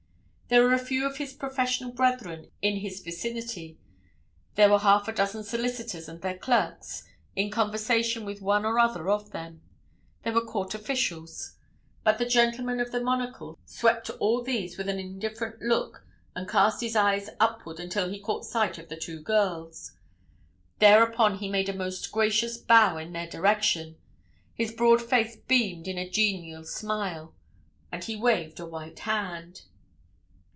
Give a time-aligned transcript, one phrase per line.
[0.53, 3.77] There were a few of his professional brethren in his vicinity;
[4.55, 7.05] there were half a dozen solicitors and their clerks
[7.37, 9.61] in conversation with one or other of them;
[10.23, 11.55] there were court officials.
[12.03, 16.05] But the gentleman of the monocle swept all these with an indifferent look
[16.35, 19.93] and cast his eyes upward until he caught sight of the two girls.
[20.79, 23.95] Thereupon he made a most gracious bow in their direction;
[24.53, 27.33] his broad face beamed in a genial smile,
[27.89, 29.61] and he waved a white hand.